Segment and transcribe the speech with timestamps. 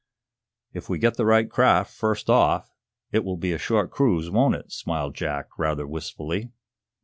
[0.73, 2.73] "If we get the right craft, first off,
[3.11, 6.49] it will be a short cruise, won't it?" smiled Jack, rather wistfully.